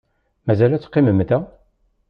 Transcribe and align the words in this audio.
Mazal 0.47 0.71
ad 0.73 0.81
teqqimem 0.81 1.19
da? 1.29 1.39